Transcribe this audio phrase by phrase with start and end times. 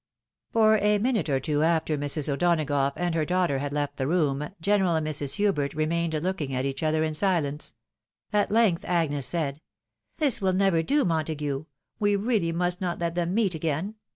[0.53, 2.27] «For a minute or two after Mrs.
[2.27, 4.49] O'Donagough and her daughter had left the room.
[4.59, 5.35] General and Mrs.
[5.35, 7.75] Hubert remained looking at each other in silence.
[8.33, 9.61] At length Agnes said,"
[10.17, 11.65] This will never do, Montague!
[11.99, 13.93] We really ravist not let them meet again.